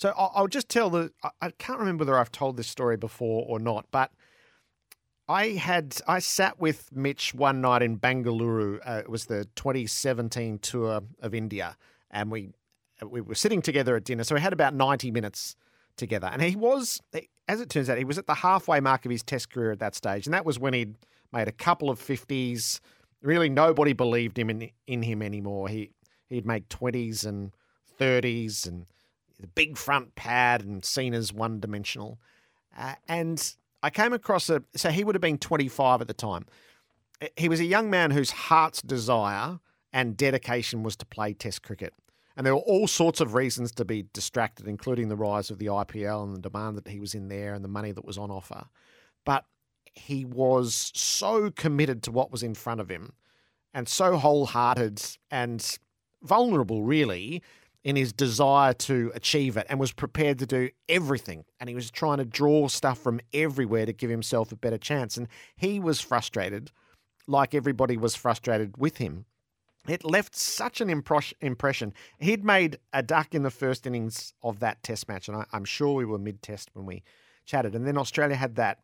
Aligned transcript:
So 0.00 0.14
I'll, 0.16 0.32
I'll 0.34 0.48
just 0.48 0.70
tell 0.70 0.88
the. 0.88 1.12
I, 1.42 1.50
can't 1.58 1.78
remember 1.78 2.02
whether 2.02 2.18
I've 2.18 2.32
told 2.32 2.56
this 2.56 2.68
story 2.68 2.96
before 2.96 3.44
or 3.46 3.58
not, 3.58 3.84
but 3.90 4.10
I 5.28 5.48
had 5.48 6.00
I 6.08 6.20
sat 6.20 6.58
with 6.58 6.88
Mitch 6.90 7.34
one 7.34 7.60
night 7.60 7.82
in 7.82 7.96
Bangalore. 7.96 8.80
Uh, 8.82 9.00
it 9.00 9.10
was 9.10 9.26
the 9.26 9.44
2017 9.56 10.58
tour 10.60 11.02
of 11.20 11.34
India, 11.34 11.76
and 12.10 12.30
we 12.30 12.48
we 13.06 13.20
were 13.20 13.34
sitting 13.34 13.60
together 13.60 13.94
at 13.94 14.04
dinner. 14.04 14.24
So 14.24 14.34
we 14.34 14.40
had 14.40 14.54
about 14.54 14.72
90 14.72 15.10
minutes 15.10 15.54
together, 15.98 16.30
and 16.32 16.40
he 16.40 16.56
was, 16.56 17.02
as 17.46 17.60
it 17.60 17.68
turns 17.68 17.90
out, 17.90 17.98
he 17.98 18.04
was 18.04 18.16
at 18.16 18.26
the 18.26 18.36
halfway 18.36 18.80
mark 18.80 19.04
of 19.04 19.10
his 19.10 19.22
Test 19.22 19.50
career 19.52 19.70
at 19.70 19.80
that 19.80 19.94
stage, 19.94 20.26
and 20.26 20.32
that 20.32 20.46
was 20.46 20.58
when 20.58 20.72
he'd 20.72 20.96
made 21.30 21.46
a 21.46 21.52
couple 21.52 21.90
of 21.90 22.00
50s. 22.00 22.80
Really, 23.20 23.50
nobody 23.50 23.92
believed 23.92 24.38
him 24.38 24.48
in 24.48 24.70
in 24.86 25.02
him 25.02 25.20
anymore. 25.20 25.68
He 25.68 25.90
he'd 26.30 26.46
made 26.46 26.70
20s 26.70 27.26
and 27.26 27.52
30s 28.00 28.66
and 28.66 28.86
the 29.40 29.46
big 29.46 29.76
front 29.76 30.14
pad 30.14 30.62
and 30.62 30.84
seen 30.84 31.14
as 31.14 31.32
one 31.32 31.60
dimensional. 31.60 32.18
Uh, 32.76 32.94
and 33.08 33.54
I 33.82 33.90
came 33.90 34.12
across 34.12 34.48
a, 34.48 34.62
so 34.76 34.90
he 34.90 35.04
would 35.04 35.14
have 35.14 35.22
been 35.22 35.38
25 35.38 36.00
at 36.00 36.08
the 36.08 36.14
time. 36.14 36.46
He 37.36 37.48
was 37.48 37.60
a 37.60 37.64
young 37.64 37.90
man 37.90 38.10
whose 38.10 38.30
heart's 38.30 38.82
desire 38.82 39.60
and 39.92 40.16
dedication 40.16 40.82
was 40.82 40.96
to 40.96 41.06
play 41.06 41.32
Test 41.32 41.62
cricket. 41.62 41.92
And 42.36 42.46
there 42.46 42.54
were 42.54 42.62
all 42.62 42.86
sorts 42.86 43.20
of 43.20 43.34
reasons 43.34 43.72
to 43.72 43.84
be 43.84 44.06
distracted, 44.12 44.66
including 44.66 45.08
the 45.08 45.16
rise 45.16 45.50
of 45.50 45.58
the 45.58 45.66
IPL 45.66 46.24
and 46.24 46.36
the 46.36 46.40
demand 46.40 46.78
that 46.78 46.88
he 46.88 47.00
was 47.00 47.14
in 47.14 47.28
there 47.28 47.54
and 47.54 47.64
the 47.64 47.68
money 47.68 47.92
that 47.92 48.04
was 48.04 48.16
on 48.16 48.30
offer. 48.30 48.66
But 49.24 49.44
he 49.92 50.24
was 50.24 50.92
so 50.94 51.50
committed 51.50 52.02
to 52.04 52.12
what 52.12 52.30
was 52.30 52.42
in 52.42 52.54
front 52.54 52.80
of 52.80 52.88
him 52.88 53.12
and 53.74 53.88
so 53.88 54.16
wholehearted 54.16 55.02
and 55.30 55.78
vulnerable, 56.22 56.82
really, 56.82 57.42
in 57.82 57.96
his 57.96 58.12
desire 58.12 58.74
to 58.74 59.10
achieve 59.14 59.56
it 59.56 59.66
and 59.70 59.80
was 59.80 59.92
prepared 59.92 60.38
to 60.38 60.46
do 60.46 60.68
everything. 60.88 61.44
And 61.58 61.68
he 61.68 61.74
was 61.74 61.90
trying 61.90 62.18
to 62.18 62.24
draw 62.24 62.68
stuff 62.68 62.98
from 62.98 63.20
everywhere 63.32 63.86
to 63.86 63.92
give 63.92 64.10
himself 64.10 64.52
a 64.52 64.56
better 64.56 64.78
chance. 64.78 65.16
And 65.16 65.28
he 65.56 65.80
was 65.80 66.00
frustrated, 66.00 66.72
like 67.26 67.54
everybody 67.54 67.96
was 67.96 68.14
frustrated 68.14 68.76
with 68.76 68.98
him. 68.98 69.24
It 69.88 70.04
left 70.04 70.36
such 70.36 70.82
an 70.82 70.90
impression. 70.90 71.94
He'd 72.18 72.44
made 72.44 72.78
a 72.92 73.02
duck 73.02 73.34
in 73.34 73.44
the 73.44 73.50
first 73.50 73.86
innings 73.86 74.34
of 74.42 74.60
that 74.60 74.82
test 74.82 75.08
match. 75.08 75.26
And 75.26 75.36
I, 75.38 75.46
I'm 75.52 75.64
sure 75.64 75.94
we 75.94 76.04
were 76.04 76.18
mid 76.18 76.42
test 76.42 76.68
when 76.74 76.84
we 76.84 77.02
chatted. 77.46 77.74
And 77.74 77.86
then 77.86 77.96
Australia 77.96 78.36
had 78.36 78.56
that 78.56 78.80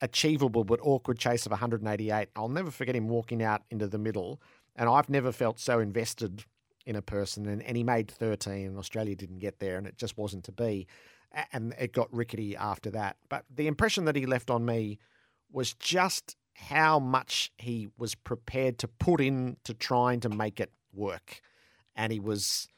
achievable 0.00 0.64
but 0.64 0.80
awkward 0.82 1.18
chase 1.18 1.44
of 1.44 1.52
188. 1.52 2.28
I'll 2.34 2.48
never 2.48 2.70
forget 2.70 2.96
him 2.96 3.08
walking 3.08 3.42
out 3.42 3.62
into 3.70 3.86
the 3.86 3.98
middle. 3.98 4.40
And 4.76 4.88
I've 4.88 5.10
never 5.10 5.30
felt 5.30 5.60
so 5.60 5.78
invested 5.78 6.44
in 6.86 6.96
a 6.96 7.02
person, 7.02 7.46
and, 7.46 7.62
and 7.62 7.76
he 7.76 7.82
made 7.82 8.10
13, 8.10 8.66
and 8.66 8.78
Australia 8.78 9.16
didn't 9.16 9.38
get 9.38 9.58
there, 9.58 9.76
and 9.76 9.86
it 9.86 9.96
just 9.96 10.18
wasn't 10.18 10.44
to 10.44 10.52
be. 10.52 10.86
And 11.52 11.74
it 11.80 11.92
got 11.92 12.12
rickety 12.14 12.56
after 12.56 12.90
that. 12.90 13.16
But 13.28 13.44
the 13.52 13.66
impression 13.66 14.04
that 14.04 14.14
he 14.14 14.24
left 14.24 14.50
on 14.50 14.64
me 14.64 14.98
was 15.50 15.74
just 15.74 16.36
how 16.54 16.98
much 17.00 17.50
he 17.58 17.88
was 17.98 18.14
prepared 18.14 18.78
to 18.78 18.88
put 18.88 19.20
in 19.20 19.56
to 19.64 19.74
trying 19.74 20.20
to 20.20 20.28
make 20.28 20.60
it 20.60 20.70
work. 20.92 21.40
And 21.96 22.12
he 22.12 22.20
was 22.20 22.68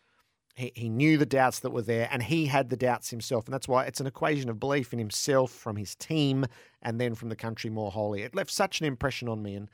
he, 0.57 0.73
he 0.75 0.89
knew 0.89 1.19
the 1.19 1.27
doubts 1.27 1.61
that 1.61 1.71
were 1.71 1.83
there 1.83 2.09
and 2.11 2.23
he 2.23 2.47
had 2.47 2.71
the 2.71 2.77
doubts 2.77 3.11
himself. 3.11 3.45
And 3.45 3.55
that's 3.55 3.69
why 3.69 3.85
it's 3.85 4.01
an 4.01 4.07
equation 4.07 4.49
of 4.49 4.59
belief 4.59 4.93
in 4.93 4.99
himself 4.99 5.53
from 5.53 5.77
his 5.77 5.95
team 5.95 6.47
and 6.83 7.01
then 7.01 7.15
from 7.15 7.29
the 7.29 7.37
country 7.37 7.71
more 7.71 7.91
wholly. 7.91 8.23
It 8.23 8.35
left 8.35 8.51
such 8.51 8.81
an 8.81 8.87
impression 8.87 9.29
on 9.29 9.43
me. 9.43 9.55
And 9.55 9.69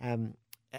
um, 0.00 0.34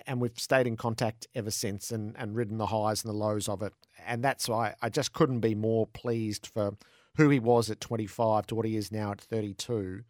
and 0.05 0.21
we've 0.21 0.37
stayed 0.39 0.67
in 0.67 0.77
contact 0.77 1.27
ever 1.33 1.51
since 1.51 1.91
and, 1.91 2.15
and 2.17 2.35
ridden 2.35 2.57
the 2.57 2.67
highs 2.67 3.03
and 3.03 3.13
the 3.13 3.17
lows 3.17 3.47
of 3.47 3.61
it. 3.61 3.73
And 4.05 4.23
that's 4.23 4.47
why 4.47 4.75
I 4.81 4.89
just 4.89 5.13
couldn't 5.13 5.39
be 5.39 5.55
more 5.55 5.87
pleased 5.87 6.47
for 6.47 6.73
who 7.15 7.29
he 7.29 7.39
was 7.39 7.69
at 7.69 7.81
25 7.81 8.47
to 8.47 8.55
what 8.55 8.65
he 8.65 8.75
is 8.75 8.91
now 8.91 9.11
at 9.11 9.21
32. 9.21 10.03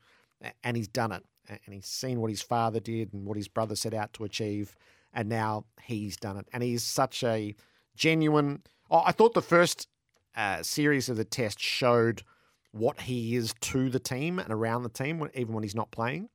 And 0.63 0.77
he's 0.77 0.87
done 0.87 1.11
it. 1.11 1.23
And 1.49 1.73
he's 1.73 1.85
seen 1.85 2.19
what 2.19 2.29
his 2.29 2.41
father 2.41 2.79
did 2.79 3.13
and 3.13 3.25
what 3.25 3.37
his 3.37 3.47
brother 3.47 3.75
set 3.75 3.93
out 3.93 4.13
to 4.13 4.25
achieve. 4.25 4.75
And 5.13 5.29
now 5.29 5.65
he's 5.81 6.17
done 6.17 6.37
it. 6.37 6.47
And 6.51 6.61
he's 6.61 6.83
such 6.83 7.23
a 7.23 7.55
genuine. 7.95 8.63
Oh, 8.91 9.03
I 9.05 9.11
thought 9.11 9.33
the 9.33 9.41
first 9.41 9.87
uh, 10.35 10.61
series 10.63 11.09
of 11.09 11.17
the 11.17 11.25
test 11.25 11.59
showed 11.59 12.23
what 12.71 13.01
he 13.01 13.35
is 13.35 13.53
to 13.61 13.89
the 13.89 13.99
team 13.99 14.39
and 14.39 14.51
around 14.51 14.83
the 14.83 14.89
team, 14.89 15.27
even 15.33 15.53
when 15.53 15.63
he's 15.63 15.75
not 15.75 15.91
playing. 15.91 16.29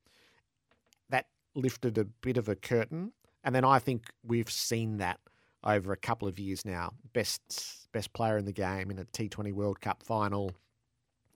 That 1.11 1.27
lifted 1.55 1.99
a 1.99 2.05
bit 2.05 2.37
of 2.37 2.49
a 2.49 2.57
curtain 2.57 3.13
and 3.45 3.55
then 3.55 3.65
I 3.65 3.79
think 3.79 4.11
we've 4.25 4.51
seen 4.51 4.99
that 4.99 5.21
over 5.65 5.93
a 5.93 5.97
couple 5.97 6.29
of 6.29 6.39
years 6.39 6.65
now. 6.65 6.93
Best 7.13 7.89
best 7.93 8.13
player 8.13 8.39
in 8.39 8.45
the 8.45 8.53
game 8.53 8.91
in 8.91 8.99
a 8.99 9.05
T20 9.05 9.53
World 9.53 9.81
Cup 9.81 10.03
final, 10.03 10.53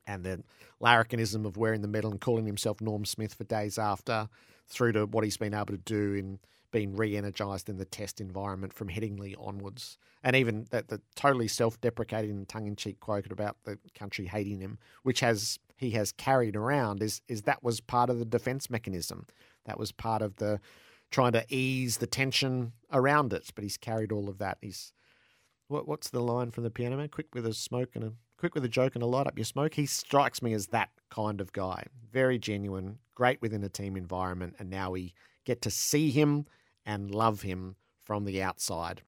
and 0.06 0.24
the 0.24 0.42
larrikinism 0.82 1.44
of 1.44 1.56
wearing 1.56 1.82
the 1.82 1.88
medal 1.88 2.10
and 2.10 2.20
calling 2.20 2.46
himself 2.46 2.80
Norm 2.80 3.04
Smith 3.04 3.34
for 3.34 3.44
days 3.44 3.78
after, 3.78 4.28
through 4.66 4.92
to 4.92 5.06
what 5.06 5.24
he's 5.24 5.36
been 5.36 5.54
able 5.54 5.66
to 5.66 5.78
do 5.78 6.14
in 6.14 6.38
being 6.72 6.96
re-energized 6.96 7.68
in 7.68 7.78
the 7.78 7.84
test 7.84 8.20
environment 8.20 8.72
from 8.72 8.88
Headingley 8.88 9.34
onwards, 9.38 9.96
and 10.22 10.34
even 10.34 10.66
that 10.70 10.88
the 10.88 11.00
totally 11.14 11.48
self-deprecating 11.48 12.30
and 12.30 12.48
tongue-in-cheek 12.48 13.00
quote 13.00 13.30
about 13.30 13.56
the 13.64 13.78
country 13.94 14.26
hating 14.26 14.60
him, 14.60 14.78
which 15.02 15.20
has 15.20 15.58
he 15.76 15.90
has 15.90 16.10
carried 16.12 16.56
around, 16.56 17.02
is 17.02 17.20
is 17.28 17.42
that 17.42 17.62
was 17.62 17.80
part 17.80 18.10
of 18.10 18.18
the 18.18 18.24
defence 18.24 18.68
mechanism. 18.68 19.26
That 19.66 19.78
was 19.78 19.92
part 19.92 20.22
of 20.22 20.36
the 20.36 20.60
trying 21.10 21.32
to 21.32 21.44
ease 21.48 21.98
the 21.98 22.06
tension 22.06 22.72
around 22.92 23.32
it. 23.32 23.50
But 23.54 23.64
he's 23.64 23.76
carried 23.76 24.12
all 24.12 24.28
of 24.28 24.38
that. 24.38 24.58
He's 24.60 24.92
what, 25.68 25.88
what's 25.88 26.10
the 26.10 26.20
line 26.20 26.50
from 26.50 26.64
the 26.64 26.70
piano 26.70 26.96
man? 26.96 27.08
Quick 27.08 27.34
with 27.34 27.46
a 27.46 27.54
smoke 27.54 27.90
and 27.94 28.04
a 28.04 28.12
quick 28.38 28.54
with 28.54 28.64
a 28.64 28.68
joke 28.68 28.94
and 28.94 29.02
a 29.02 29.06
light 29.06 29.26
up 29.26 29.38
your 29.38 29.44
smoke. 29.44 29.74
He 29.74 29.86
strikes 29.86 30.42
me 30.42 30.52
as 30.52 30.68
that 30.68 30.90
kind 31.10 31.40
of 31.40 31.52
guy. 31.52 31.84
Very 32.12 32.38
genuine, 32.38 32.98
great 33.14 33.40
within 33.42 33.64
a 33.64 33.68
team 33.68 33.96
environment, 33.96 34.56
and 34.58 34.70
now 34.70 34.90
we 34.90 35.14
get 35.44 35.62
to 35.62 35.70
see 35.70 36.10
him 36.10 36.46
and 36.84 37.14
love 37.14 37.42
him 37.42 37.76
from 38.04 38.24
the 38.24 38.42
outside. 38.42 39.02